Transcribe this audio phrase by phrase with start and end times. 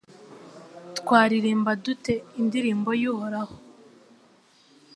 [0.97, 3.55] Twaririmba dute indirimbo y’Uhoraho